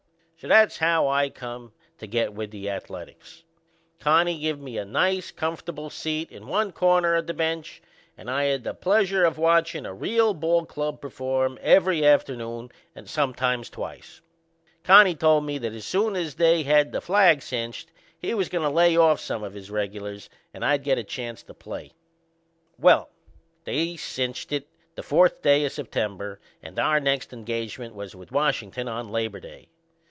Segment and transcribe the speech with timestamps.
[0.37, 3.43] So that's how I come to get with the Ath a letics.
[3.99, 7.79] Connie give me a nice, comf'table seat in one corner o' the bench
[8.17, 12.71] and I had the pleasure o' watchin' a real ball club perform once every afternoon
[12.95, 14.21] and sometimes twice.
[14.83, 18.63] Connie told me that as soon as they had the flag cinched he was goin'
[18.63, 21.91] to lay off some o' his regulars and I'd get a chance to play.
[22.79, 23.09] Well,
[23.65, 24.65] they cinched it
[24.95, 29.67] the fourth day o' September and our next engagement was with Washin'ton on Labor Day.